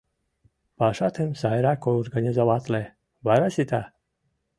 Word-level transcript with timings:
Пашатым 0.77 1.29
сайрак 1.41 1.81
организоватле, 1.93 2.83
вара 3.25 3.47
сита. 3.55 3.81